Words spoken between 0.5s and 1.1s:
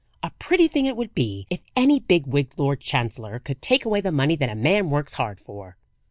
thing it